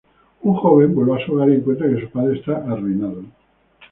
Un 0.41 0.55
joven 0.55 0.95
vuelve 0.95 1.21
a 1.21 1.23
su 1.23 1.33
hogar 1.33 1.51
y 1.51 1.57
encuentra 1.57 1.87
que 1.87 2.01
su 2.01 2.09
padre 2.09 2.39
está 2.39 2.53
arruinado. 2.57 3.21